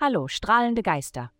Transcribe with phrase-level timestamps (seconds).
[0.00, 1.30] Hallo, strahlende Geister.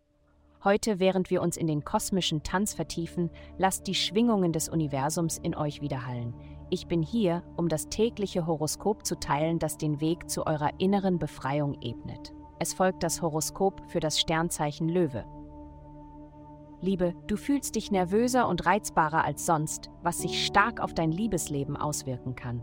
[0.63, 5.57] Heute, während wir uns in den kosmischen Tanz vertiefen, lasst die Schwingungen des Universums in
[5.57, 6.35] euch widerhallen.
[6.69, 11.19] Ich bin hier, um das tägliche Horoskop zu teilen, das den Weg zu eurer inneren
[11.19, 12.35] Befreiung ebnet.
[12.59, 15.25] Es folgt das Horoskop für das Sternzeichen Löwe.
[16.83, 21.79] Liebe, du fühlst dich nervöser und reizbarer als sonst, was sich stark auf dein Liebesleben
[21.79, 22.63] auswirken kann.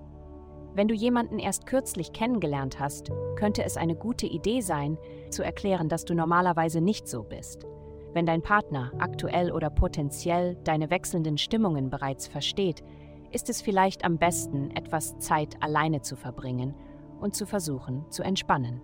[0.77, 4.99] Wenn du jemanden erst kürzlich kennengelernt hast, könnte es eine gute Idee sein,
[5.31, 7.65] zu erklären, dass du normalerweise nicht so bist.
[8.13, 12.83] Wenn dein Partner aktuell oder potenziell deine wechselnden Stimmungen bereits versteht,
[13.31, 16.75] ist es vielleicht am besten, etwas Zeit alleine zu verbringen
[17.19, 18.79] und zu versuchen, zu entspannen.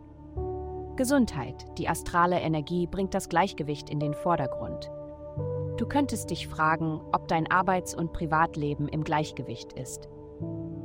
[0.96, 4.90] Gesundheit, die astrale Energie bringt das Gleichgewicht in den Vordergrund.
[5.78, 10.10] Du könntest dich fragen, ob dein Arbeits- und Privatleben im Gleichgewicht ist.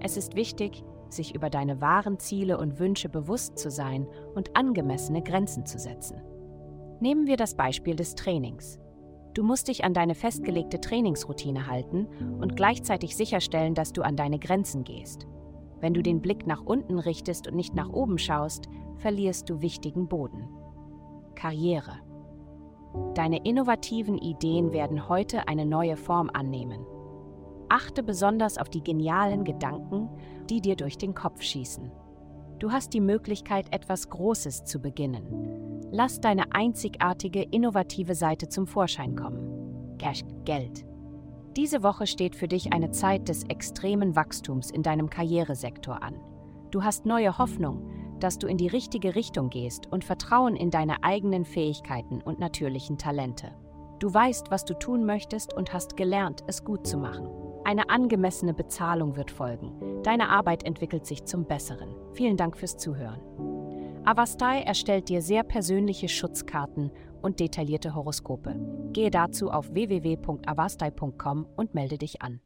[0.00, 5.22] Es ist wichtig, sich über deine wahren Ziele und Wünsche bewusst zu sein und angemessene
[5.22, 6.20] Grenzen zu setzen.
[7.00, 8.78] Nehmen wir das Beispiel des Trainings.
[9.34, 12.08] Du musst dich an deine festgelegte Trainingsroutine halten
[12.40, 15.26] und gleichzeitig sicherstellen, dass du an deine Grenzen gehst.
[15.80, 20.08] Wenn du den Blick nach unten richtest und nicht nach oben schaust, verlierst du wichtigen
[20.08, 20.48] Boden.
[21.36, 22.00] Karriere.
[23.14, 26.84] Deine innovativen Ideen werden heute eine neue Form annehmen.
[27.68, 30.08] Achte besonders auf die genialen Gedanken,
[30.48, 31.90] die dir durch den Kopf schießen.
[32.58, 35.88] Du hast die Möglichkeit, etwas Großes zu beginnen.
[35.90, 39.96] Lass deine einzigartige, innovative Seite zum Vorschein kommen.
[39.98, 40.84] Cash Geld.
[41.56, 46.14] Diese Woche steht für dich eine Zeit des extremen Wachstums in deinem Karrieresektor an.
[46.70, 51.02] Du hast neue Hoffnung, dass du in die richtige Richtung gehst und Vertrauen in deine
[51.02, 53.52] eigenen Fähigkeiten und natürlichen Talente.
[53.98, 57.28] Du weißt, was du tun möchtest und hast gelernt, es gut zu machen.
[57.64, 60.02] Eine angemessene Bezahlung wird folgen.
[60.02, 61.94] Deine Arbeit entwickelt sich zum Besseren.
[62.14, 63.20] Vielen Dank fürs Zuhören.
[64.04, 68.56] Avastai erstellt dir sehr persönliche Schutzkarten und detaillierte Horoskope.
[68.92, 72.40] Gehe dazu auf www.avastai.com und melde dich an.